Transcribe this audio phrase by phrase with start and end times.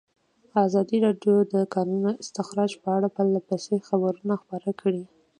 [0.65, 5.03] ازادي راډیو د د کانونو استخراج په اړه پرله پسې خبرونه خپاره کړي.